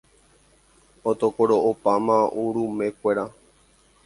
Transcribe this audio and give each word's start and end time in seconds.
Otokoro'opáma 1.11 2.17
urumekuéra. 2.43 3.25